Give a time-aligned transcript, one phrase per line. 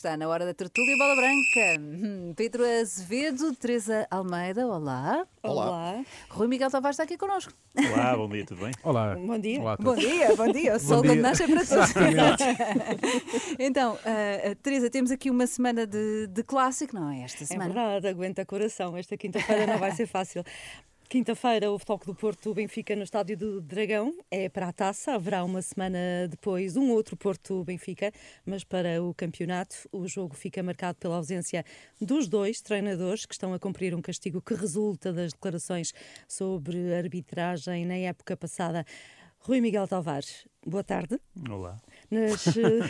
[0.00, 1.78] Está na hora da tertúlia bola branca.
[1.78, 5.26] Hum, Pedro Azevedo, Teresa Almeida, olá.
[5.42, 6.02] Olá.
[6.30, 7.52] Rui Miguel Tavares está aqui connosco.
[7.76, 8.70] Olá, bom dia, tudo bem?
[8.82, 9.14] Olá.
[9.14, 9.60] Bom dia.
[9.60, 10.76] Olá Bom dia, bom dia.
[10.76, 11.90] O sol quando nasce é para todos.
[11.90, 12.44] Exatamente.
[13.60, 17.20] então, ah, ah, Teresa, temos aqui uma semana de, de clássico, não é?
[17.24, 17.74] Esta É semana.
[17.74, 18.96] verdade, aguenta coração.
[18.96, 20.42] Esta quinta-feira não vai ser fácil.
[21.10, 25.12] Quinta-feira, o Futebol do Porto Benfica no Estádio do Dragão é para a taça.
[25.12, 25.98] Haverá uma semana
[26.30, 28.12] depois um outro Porto Benfica,
[28.46, 31.64] mas para o campeonato o jogo fica marcado pela ausência
[32.00, 35.92] dos dois treinadores que estão a cumprir um castigo que resulta das declarações
[36.28, 38.86] sobre arbitragem na época passada.
[39.40, 41.18] Rui Miguel Tavares, boa tarde.
[41.48, 41.76] Olá.
[42.10, 42.80] Nas, eh,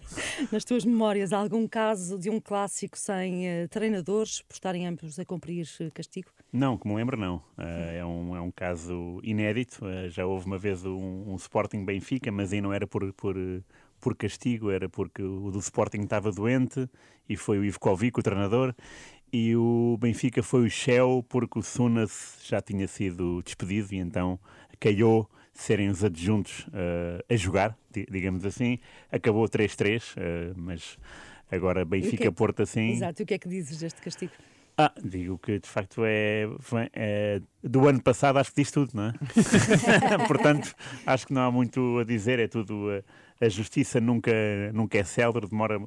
[0.52, 5.18] nas tuas memórias, há algum caso de um clássico sem eh, treinadores por estarem ambos
[5.18, 6.30] a cumprir eh, castigo?
[6.52, 7.42] Não, me lembro, não.
[7.56, 9.84] Ah, é, um, é um caso inédito.
[9.84, 13.36] Ah, já houve uma vez um, um Sporting Benfica, mas aí não era por, por,
[14.00, 16.88] por castigo, era porque o do Sporting estava doente
[17.28, 18.74] e foi o Ivkovic, o treinador,
[19.30, 24.40] e o Benfica foi o Shell porque o Sunas já tinha sido despedido e então
[24.80, 25.28] calhou
[25.60, 28.78] serem os adjuntos ah, a jogar, di- digamos assim.
[29.10, 30.96] Acabou 3-3, ah, mas
[31.50, 32.90] agora Benfica-Porto assim.
[32.92, 34.32] Exato, e o que é que dizes deste castigo?
[34.80, 36.44] Ah, digo que de facto é,
[36.92, 39.12] é- do ano passado acho que diz tudo, não é?
[40.28, 40.72] Portanto,
[41.04, 42.86] acho que não há muito a dizer, é tudo
[43.40, 44.30] a, a justiça nunca,
[44.72, 45.80] nunca é célere, demora,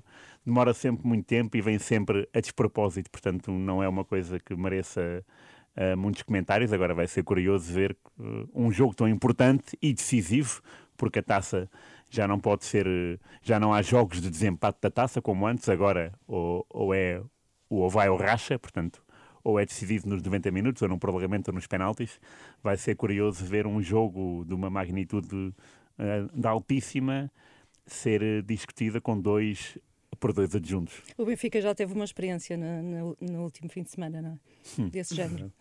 [0.45, 4.53] demora sempre muito tempo e vem sempre a despropósito, portanto não é uma coisa que
[4.55, 5.23] mereça
[5.75, 6.73] ah, muitos comentários.
[6.73, 10.61] Agora vai ser curioso ver uh, um jogo tão importante e decisivo,
[10.97, 11.69] porque a taça
[12.09, 15.69] já não pode ser, eh, já não há jogos de desempate da taça como antes,
[15.69, 17.21] agora ou, ou é
[17.69, 19.01] ou vai ou racha, portanto,
[19.43, 22.19] ou é decidido nos 90 minutos, ou num prolongamento, ou nos penaltis.
[22.61, 25.53] Vai ser curioso ver um jogo de uma magnitude
[25.97, 27.31] eh, da altíssima
[27.85, 29.77] ser discutida com dois
[30.19, 30.93] por dois adjuntos.
[31.17, 34.81] O Benfica já teve uma experiência no, no- no último fim de semana, não é?
[34.81, 34.89] Hum.
[34.89, 35.51] Desse género.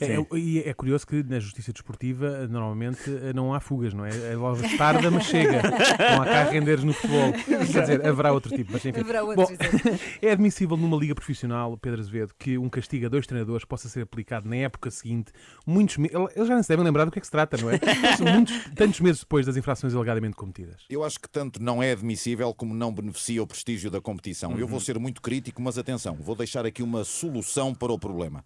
[0.00, 0.26] É, Sim.
[0.32, 4.32] é- e é curioso que na justiça desportiva normalmente eh, não há fugas, não é?
[4.32, 5.62] É logo tarda, mas chega.
[5.62, 7.32] Não há cá rendeiros no futebol.
[7.32, 9.00] Quer dizer, haverá outro tipo, mas enfim.
[9.00, 13.26] Haverá outros, Bom, é admissível numa liga profissional, Pedro Azevedo, que um castigo a dois
[13.26, 15.30] treinadores possa ser aplicado na época seguinte,
[15.66, 15.96] muitos
[16.34, 17.78] Eles já não se devem lembrar do que é que se trata, não é?
[18.16, 20.82] São muitos, tantos meses depois das infrações alegadamente cometidas.
[20.90, 24.58] Eu acho que tanto não é admissível como não beneficia o prestígio da competição.
[24.58, 28.44] Eu vou ser muito crítico, mas atenção, vou deixar aqui uma solução para o problema.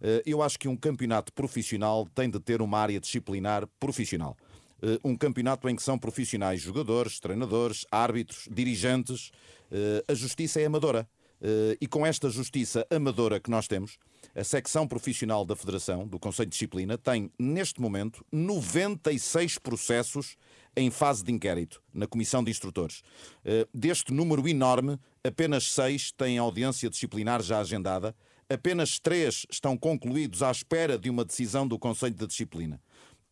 [0.00, 4.36] Eh, Eu acho que um campeonato profissional tem de ter uma área disciplinar profissional.
[4.82, 9.30] Eh, Um campeonato em que são profissionais jogadores, treinadores, árbitros, dirigentes.
[9.70, 11.06] Eh, A justiça é amadora.
[11.40, 13.98] Eh, E com esta justiça amadora que nós temos,
[14.34, 20.36] a secção profissional da Federação, do Conselho de Disciplina, tem, neste momento, 96 processos
[20.76, 23.02] em fase de inquérito na Comissão de Instrutores.
[23.44, 28.14] Eh, Deste número enorme, apenas seis têm audiência disciplinar já agendada,
[28.48, 32.80] apenas três estão concluídos à espera de uma decisão do Conselho de Disciplina.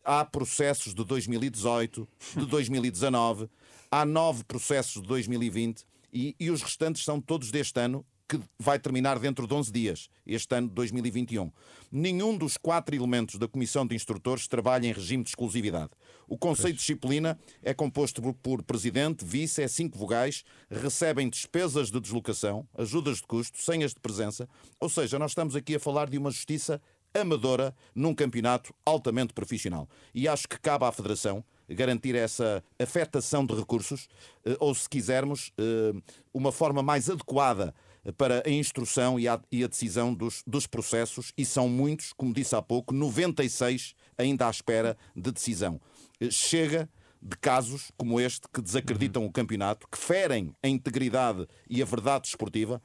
[0.03, 3.49] Há processos de 2018, de 2019,
[3.91, 8.77] há nove processos de 2020 e, e os restantes são todos deste ano, que vai
[8.77, 11.51] terminar dentro de 11 dias, este ano de 2021.
[11.91, 15.89] Nenhum dos quatro elementos da Comissão de Instrutores trabalha em regime de exclusividade.
[16.27, 21.99] O Conselho de Disciplina é composto por, presidente, vice, é cinco vogais, recebem despesas de
[21.99, 24.47] deslocação, ajudas de custo, senhas de presença,
[24.79, 26.79] ou seja, nós estamos aqui a falar de uma justiça
[27.11, 29.89] amadora num campeonato altamente profissional.
[30.13, 34.07] E acho que cabe à Federação garantir essa afetação de recursos,
[34.45, 35.93] eh, ou se quisermos, eh,
[36.33, 37.73] uma forma mais adequada
[38.17, 42.33] para a instrução e a, e a decisão dos, dos processos, e são muitos, como
[42.33, 45.79] disse há pouco, 96 ainda à espera de decisão.
[46.19, 46.89] Eh, Chega
[47.21, 52.23] de casos como este que desacreditam o campeonato, que ferem a integridade e a verdade
[52.23, 52.81] desportiva.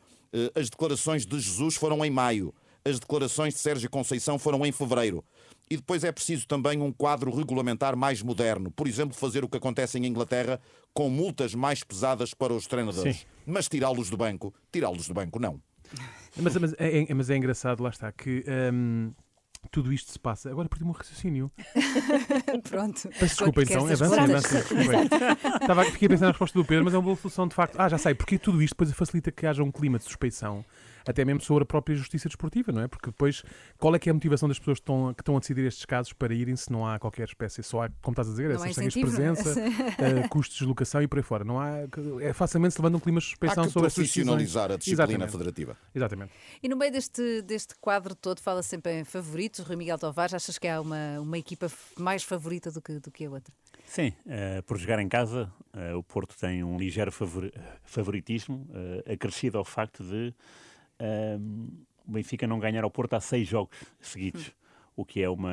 [0.57, 2.53] As declarações de Jesus foram em maio,
[2.85, 5.25] as declarações de Sérgio Conceição foram em fevereiro.
[5.71, 8.71] E depois é preciso também um quadro regulamentar mais moderno.
[8.71, 10.61] Por exemplo, fazer o que acontece em Inglaterra
[10.93, 13.17] com multas mais pesadas para os treinadores.
[13.17, 13.25] Sim.
[13.47, 15.61] Mas tirá-los do banco, tirá-los do banco, não.
[16.37, 19.13] Mas, mas é, é- mas é engraçado, lá está, que hum,
[19.71, 20.51] tudo isto se passa.
[20.51, 21.51] Agora perdi-me um raciocínio.
[22.69, 23.09] Pronto.
[23.09, 23.87] Peço desculpa, então.
[23.87, 24.59] Avança, avança.
[25.61, 27.77] Estava, fiquei a pensar na resposta do Pedro, mas é uma boa solução de facto.
[27.79, 30.65] Ah, já sei, porque tudo isto depois facilita que haja um clima de suspeição,
[31.07, 32.89] até mesmo sobre a própria justiça desportiva, não é?
[32.89, 33.43] Porque depois,
[33.79, 35.85] qual é que é a motivação das pessoas que estão, que estão a decidir estes
[35.85, 37.63] casos para irem se não há qualquer espécie?
[37.63, 39.61] Só há, como estás a dizer, Não essas há senhas de presença,
[39.99, 41.45] eh, custos de deslocação e por aí fora.
[41.45, 41.71] Não há,
[42.21, 44.27] é facilmente se levanta um clima de Há suspeição que sobre essas decisões.
[44.27, 45.33] profissionalizar a disciplina Exatamente.
[45.33, 45.77] federativa.
[45.95, 46.33] Exatamente.
[46.63, 49.61] E no meio deste, deste quadro todo, fala sempre em favoritos.
[49.61, 53.27] Rui Miguel Tavares, achas que há uma, uma equipa mais favorita do que, do que
[53.27, 53.53] a outra?
[53.87, 57.53] Sim, uh, por jogar em casa, uh, o Porto tem um ligeiro favor
[57.85, 60.35] favoritismo, uh, acrescido ao facto de
[62.07, 64.53] o Benfica não ganhar ao Porto há seis jogos seguidos.
[64.97, 65.53] O que é uma,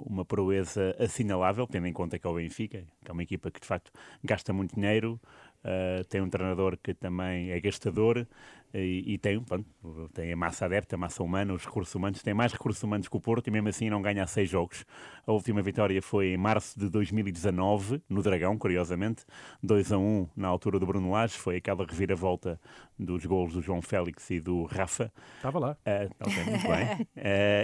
[0.00, 3.60] uma proeza assinalável, tendo em conta que é o Benfica, que é uma equipa que
[3.60, 3.92] de facto
[4.24, 5.20] gasta muito dinheiro,
[5.64, 9.66] Uh, tem um treinador que também é gastador uh, e, e, tem, pronto,
[10.14, 13.16] tem a massa adepta, a massa humana, os recursos humanos, tem mais recursos humanos que
[13.16, 14.84] o Porto e mesmo assim não ganha seis jogos.
[15.26, 19.24] A última vitória foi em março de 2019, no Dragão, curiosamente,
[19.60, 22.60] 2 a 1 na altura do Bruno Lage, foi aquela reviravolta
[22.96, 25.12] dos golos do João Félix e do Rafa.
[25.36, 25.76] Estava lá.
[25.84, 27.08] Uh, okay, muito bem.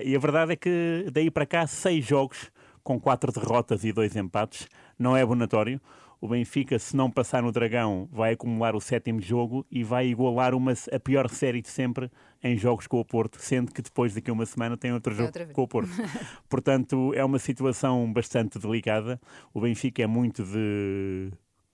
[0.05, 2.51] e a verdade é que daí para cá, seis jogos
[2.83, 4.69] com quatro derrotas e dois empates,
[4.99, 5.81] não é abonatório
[6.25, 10.55] o Benfica, se não passar no Dragão, vai acumular o sétimo jogo e vai igualar
[10.55, 12.11] uma, a pior série de sempre
[12.43, 15.33] em jogos com o Porto, sendo que depois daqui a uma semana tem outro jogo
[15.53, 15.91] com o Porto.
[16.49, 19.21] Portanto, é uma situação bastante delicada.
[19.53, 21.31] O Benfica é muito de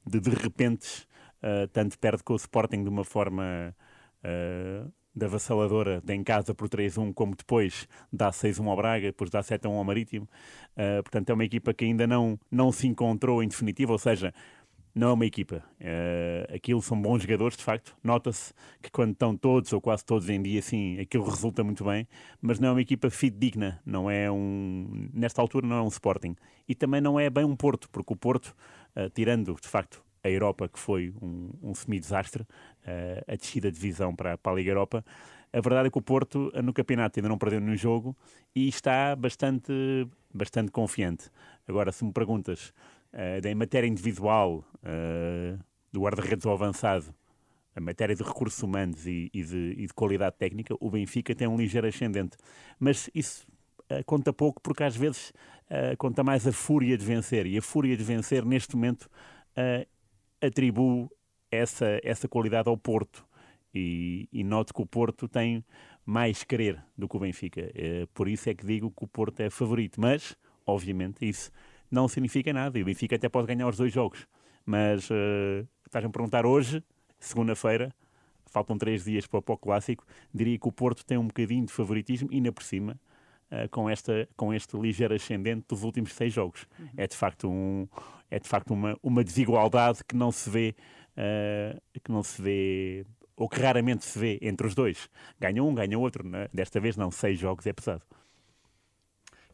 [0.06, 1.06] de, de repentes,
[1.43, 3.75] uh, tanto perde com o Sporting de uma forma
[4.25, 9.30] uh, da avassaladora de em casa por 3-1, como depois dá 6-1 ao Braga, depois
[9.30, 10.28] dá 7-1 ao Marítimo.
[10.76, 14.32] Uh, portanto, é uma equipa que ainda não, não se encontrou em definitivo, ou seja,
[14.94, 15.64] não é uma equipa.
[15.80, 17.96] Uh, aquilo são bons jogadores, de facto.
[18.02, 18.52] Nota-se
[18.82, 22.06] que quando estão todos ou quase todos em dia, sim, aquilo resulta muito bem,
[22.40, 23.80] mas não é uma equipa fidedigna.
[23.84, 25.08] Não é um.
[25.12, 26.36] Nesta altura, não é um Sporting.
[26.68, 28.54] E também não é bem um Porto, porque o Porto,
[28.96, 33.78] uh, tirando, de facto, a Europa, que foi um, um semi-desastre, uh, a descida de
[33.78, 35.05] divisão para, para a Liga Europa.
[35.52, 38.17] A verdade é que o Porto no campeonato ainda não perdeu nenhum jogo
[38.55, 39.72] e está bastante,
[40.32, 41.28] bastante confiante.
[41.67, 42.72] Agora, se me perguntas
[43.12, 45.58] uh, em matéria individual, uh,
[45.93, 47.12] do guarda-redes ao avançado,
[47.75, 51.49] a matéria de recursos humanos e, e, de, e, de, qualidade técnica, o Benfica tem
[51.49, 52.37] um ligeiro ascendente.
[52.78, 53.44] Mas isso
[53.90, 55.32] uh, conta pouco porque às vezes
[55.99, 57.46] conta mais a fúria de vencer.
[57.46, 59.08] E a fúria de vencer, neste momento,
[60.40, 61.10] atribuo
[61.50, 63.26] essa, essa qualidade ao Porto.
[63.75, 65.64] E, e noto que o Porto tem
[66.04, 67.70] mais querer do que o Benfica.
[67.75, 70.00] É, por isso é que digo que o Porto é favorito.
[70.00, 71.50] Mas, obviamente, isso
[71.90, 72.78] não significa nada.
[72.78, 74.26] E o Benfica até pode ganhar os dois jogos.
[74.64, 76.82] Mas uh, estás-me a perguntar hoje,
[77.19, 77.94] segunda-feira,
[78.46, 80.04] faltam três dias para, o clássico,
[80.34, 83.00] diria que o Porto tem um bocadinho de favoritismo, e ainda por cima,
[83.50, 86.67] uh, com, esta, com este ligeiro ascendente dos últimos seis jogos.
[86.79, 86.88] Uhum.
[86.97, 87.88] É de facto, um,
[88.31, 90.75] é de facto uma, uma desigualdade que não se vê,
[91.17, 93.06] uh, que não se vê,
[93.37, 95.08] ou que raramente se vê entre os dois.
[95.38, 96.26] Ganha um, ganha outro.
[96.26, 96.49] Né?
[96.52, 98.02] Desta vez não, seis jogos é pesado.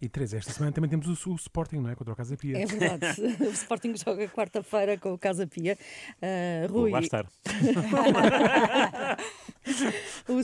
[0.00, 1.94] E três, esta semana também temos o, o, Sporting, não é?
[1.94, 2.58] Contra o Casa Pia.
[2.58, 3.06] É verdade.
[3.40, 5.78] o Sporting joga quarta-feira com o Casa Pia.
[6.20, 6.90] Uh, Rui.
[6.90, 7.26] Vou lá estar.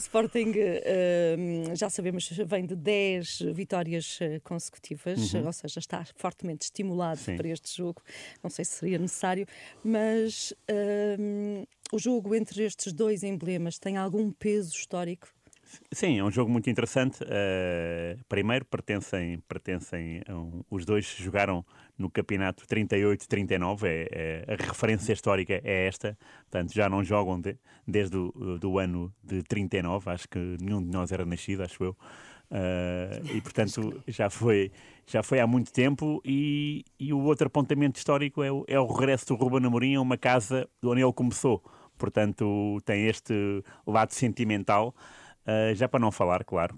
[0.03, 5.47] o Sporting, uh, já sabemos, vem de 10 vitórias ah, consecutivas, uhum.
[5.47, 7.37] ou seja, está fortemente estimulado Sim.
[7.37, 8.03] para este jogo.
[8.43, 9.47] Não sei se seria necessário,
[9.85, 15.29] mas uh, o jogo entre estes dois emblemas tem algum peso histórico?
[15.93, 17.23] Sim, é um jogo muito interessante.
[17.23, 21.65] Uh, primeiro, pertencem, pertencem um, os dois jogaram
[21.99, 26.19] no campeonato 38-39, é, é, a referência histórica é esta,
[26.51, 30.91] portanto já não jogam de, desde o do ano de 39, acho que nenhum de
[30.91, 31.97] nós era nascido, acho eu.
[32.51, 34.71] Uh, e portanto já foi,
[35.07, 38.87] já foi há muito tempo e, e o outro apontamento histórico é o, é o
[38.87, 41.63] regresso do Ruben Amorim a uma casa onde ele começou.
[41.97, 44.95] Portanto, tem este lado sentimental.
[45.47, 46.77] Uh, já para não falar, claro,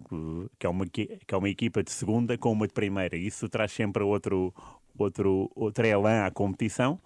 [0.58, 3.16] que é, uma, que é uma equipa de segunda com uma de primeira.
[3.16, 4.54] Isso traz sempre outro,
[4.96, 6.98] outro, outro elan à competição.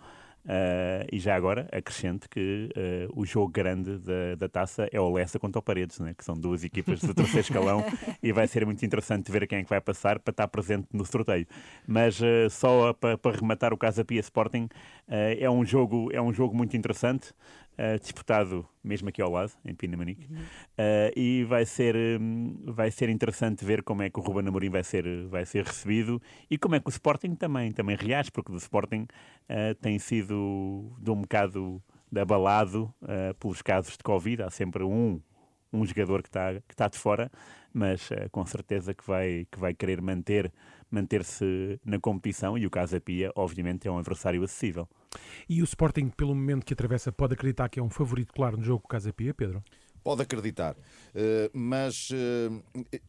[0.45, 5.13] Uh, e já agora, acrescente que uh, o jogo grande da, da taça é o
[5.13, 6.15] Lessa contra o Paredes, né?
[6.17, 7.85] que são duas equipas do terceiro escalão
[8.23, 11.05] e vai ser muito interessante ver quem é que vai passar para estar presente no
[11.05, 11.47] sorteio.
[11.87, 14.71] Mas uh, só para, para rematar o Casa Pia Sporting,
[15.07, 17.35] é, um jogo, é um jogo muito interessante
[17.79, 20.39] uh, disputado mesmo aqui ao lado, em Pinamanique, uhum.
[20.39, 24.71] uh, e vai ser, um, vai ser interessante ver como é que o Ruben Amorim
[24.71, 26.21] vai ser, vai ser recebido
[26.51, 30.93] e como é que o Sporting também, também reage, porque o Sporting uh, tem sido
[30.99, 31.83] de um bocado
[32.19, 32.93] abalado
[33.39, 35.21] pelos casos de Covid, há sempre um
[35.73, 37.31] um jogador que está que tá de fora,
[37.73, 40.53] mas uh, com certeza que vai, que vai querer manter
[40.91, 44.89] manter-se na competição e o Casa Pia, obviamente, é um adversário acessível.
[45.49, 48.65] E o Sporting, pelo momento que atravessa, pode acreditar que é um favorito claro no
[48.65, 49.63] jogo com o Casa Pia, Pedro?
[50.03, 52.63] Pode acreditar, uh, mas uh,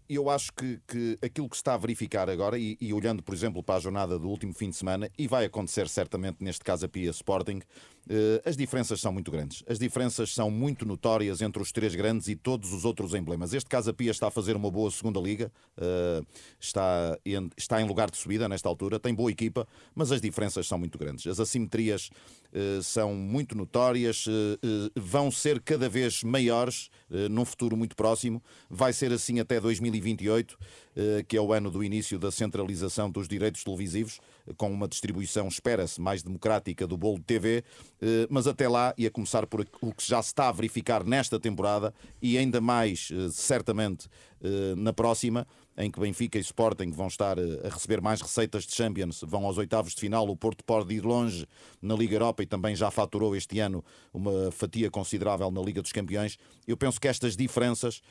[0.10, 3.34] eu acho que, que, aquilo que se está a verificar agora, e, e, olhando, por
[3.34, 6.86] exemplo, para a jornada do último fim de semana, e vai acontecer certamente neste caso
[6.86, 7.99] a Pia Sporting, Eh,
[8.44, 9.64] as diferenças são muito grandes.
[9.68, 13.54] As diferenças são muito notórias entre os três grandes e todos os outros emblemas.
[13.54, 16.22] Este Casa Pia está a fazer uma boa segunda liga, eh,
[16.60, 20.68] está em, está em lugar de subida nesta altura, tem boa equipa, mas as diferenças
[20.68, 21.28] são muito grandes.
[21.28, 22.10] As assimetrias
[22.52, 24.26] eh, são muito notórias,
[24.96, 26.90] vão ser cada vez maiores
[27.30, 28.42] num futuro muito próximo.
[28.70, 30.58] Vai ser assim até 2028,
[31.28, 34.20] que é o ano do início da centralização dos direitos televisivos,
[34.58, 37.64] com uma distribuição, espera-se, mais democrática do bolo de TV.
[38.02, 41.04] Eh, mas até lá, e a começar por o que já se está a verificar
[41.04, 44.08] nesta temporada e ainda mais, eh, certamente,
[44.42, 45.46] eh, na próxima,
[45.80, 49.58] em que Benfica e Sporting vão estar a receber mais receitas de Champions, vão aos
[49.58, 50.28] oitavos de final.
[50.28, 51.48] O Porto pode ir longe
[51.82, 53.84] na Liga Europa e também já faturou este ano
[54.14, 56.38] uma fatia considerável na Liga dos Campeões.
[56.68, 58.02] Eu penso que estas diferenças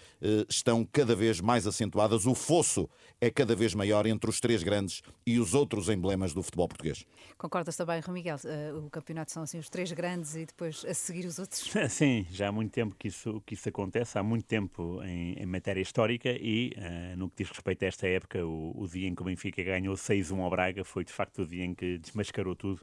[0.48, 2.25] estão cada vez mais acentuadas.
[2.25, 2.88] O fosso
[3.20, 7.04] é cada vez maior entre os três grandes e os outros emblemas do futebol português.
[7.37, 8.38] Concordas também, Rui Miguel?
[8.75, 11.70] o campeonato são assim os três grandes e depois a seguir os outros?
[11.90, 15.46] Sim, já há muito tempo que isso, que isso acontece, há muito tempo em, em
[15.46, 19.15] matéria histórica e uh, no que diz respeito a esta época, o, o dia em
[19.15, 22.55] que o Benfica ganhou 6-1 ao Braga foi de facto o dia em que desmascarou
[22.55, 22.81] tudo.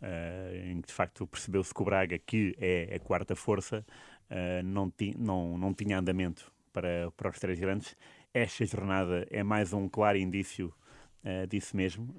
[0.00, 3.84] Uh, em que de facto percebeu-se que o Braga, que é a quarta força,
[4.30, 7.96] uh, não, ti, não, não tinha andamento para, para os três grandes.
[8.34, 10.72] Esta jornada é mais um claro indício
[11.24, 12.14] uh, disso mesmo.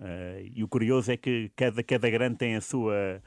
[0.55, 3.21] e o curioso é que cada, cada grande tem a sua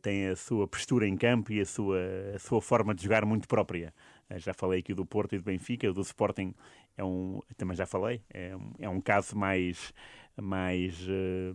[0.00, 1.98] tem a sua postura em campo e a sua,
[2.36, 3.92] a sua forma de jogar muito própria.
[4.30, 6.54] Uh, já falei aqui do Porto e do Benfica, do Sporting
[6.96, 9.92] é um, também já falei, é um, é um caso mais,
[10.36, 11.54] mais uh,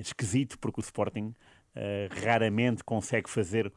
[0.00, 1.34] esquisito, porque o Sporting
[2.22, 3.72] raramente consegue fazer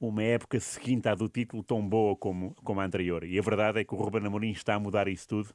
[0.00, 3.24] uma época seguinte à do título tão boa como, como a anterior.
[3.24, 5.50] E a verdade é que o Ruben Amorim está a mudar isso tudo.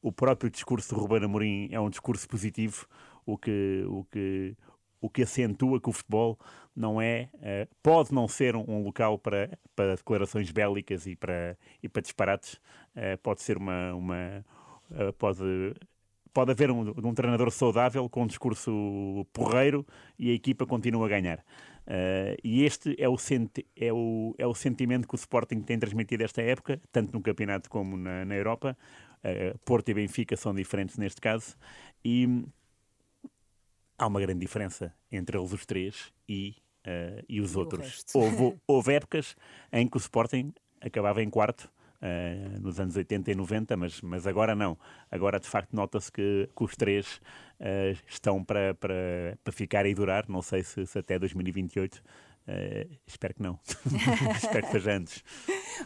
[0.00, 2.86] O próprio discurso do Ruben Amorim é um discurso positivo,
[3.26, 4.56] o que, o que,
[5.00, 6.38] o que acentua que o futebol
[6.74, 11.88] não é, uh, pode não ser um, local para, para declarações bélicas e para, e
[11.88, 14.44] para disparates, uh, pode ser uma, uma
[14.90, 15.42] uh, pode,
[16.32, 19.86] pode haver um, um, treinador saudável com um discurso porreiro
[20.18, 21.44] e a equipa continua a ganhar.
[22.44, 23.16] e este é o,
[23.76, 27.68] é, o, é o sentimento que o Sporting tem transmitido esta época, tanto no campeonato
[27.68, 28.76] como na, na Europa.
[29.66, 31.56] Porto e Benfica são diferentes neste caso.
[32.02, 32.26] E
[34.00, 38.04] há uma grande diferença entre eles os três e, uh, e os e outros.
[38.14, 39.36] Houve, houve épocas
[39.70, 41.70] em que o Sporting acabava em quarto,
[42.02, 44.78] Uh, nos anos 80 e 90, mas, mas agora não.
[45.10, 47.20] Agora, de facto, nota-se que, que, os três
[47.60, 50.26] uh, estão para, para, para ficar e durar.
[50.26, 52.02] Não sei se, se até 2028
[52.48, 53.60] Uh, espero que não.
[54.34, 55.22] espero que seja antes.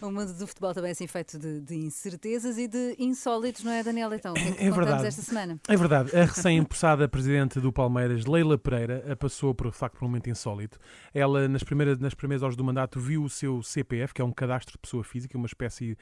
[0.00, 3.72] O mundo do futebol também é assim feito de, de incertezas e de insólitos, não
[3.72, 4.12] é, Daniel?
[4.12, 5.06] Então, o que é, que é verdade.
[5.06, 5.58] esta semana?
[5.68, 6.16] É verdade.
[6.16, 10.78] A recém-empossada presidente do Palmeiras, Leila Pereira, passou por, de facto, por um momento insólito.
[11.12, 14.32] Ela, nas primeiras, nas primeiras horas do mandato, viu o seu CPF, que é um
[14.32, 15.96] cadastro de pessoa física, uma espécie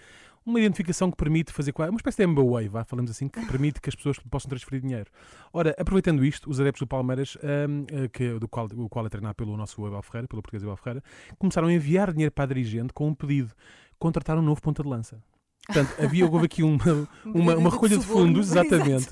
[0.44, 3.88] uma identificação que permite fazer uma espécie de MBWay, vá, falamos assim, que permite que
[3.88, 5.10] as pessoas possam transferir dinheiro.
[5.52, 9.08] Ora, aproveitando isto, os adeptos do Palmeiras, um, eh, que, do qual, o qual é
[9.08, 11.04] treinado pelo nosso Abel Ferreira, pelo português Abel Ferreira,
[11.38, 13.52] começaram a enviar dinheiro para a dirigente com um pedido:
[14.02, 15.22] contratar um novo ponta de lança.
[15.64, 16.78] Portanto, havia houve aqui uma,
[17.24, 19.10] uma, uma recolha de fundos, exatamente,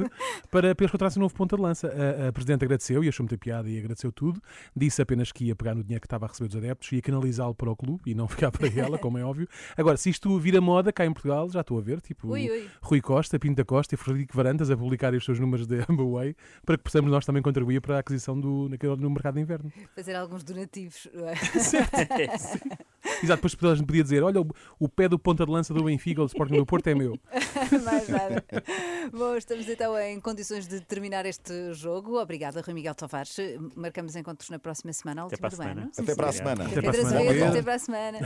[0.51, 1.89] para, para eles contratarem um novo ponta de lança.
[1.89, 4.43] A, a Presidente agradeceu e achou muita piada e agradeceu tudo.
[4.75, 7.55] Disse apenas que ia pegar no dinheiro que estava a receber dos adeptos, ia canalizá-lo
[7.55, 9.47] para o clube e não ficar para ela, como é óbvio.
[9.77, 12.69] Agora, se isto vira moda cá em Portugal, já estou a ver, tipo ui, ui.
[12.83, 16.35] Rui Costa, Pinta Costa e Frederico Varandas a publicarem os seus números de Amberway
[16.67, 19.73] para que possamos nós também contribuir para a aquisição do, naquele, no mercado de inverno.
[19.95, 21.07] Fazer alguns donativos.
[21.15, 21.35] É?
[23.23, 26.27] Exato, depois podia dizer: olha, o, o pé do ponta de lança do Benfica ou
[26.27, 27.19] do Sporting do Porto é meu.
[27.85, 28.45] Mais nada.
[29.13, 32.21] Bom, estamos então em condições de terminar este jogo.
[32.21, 33.37] Obrigada, Rui Miguel Tavares.
[33.75, 35.91] Marcamos encontros na próxima semana, a última Até para a semana.
[35.97, 36.65] Até para a semana.
[36.67, 37.49] Até para a semana.
[37.49, 38.19] Até para a semana.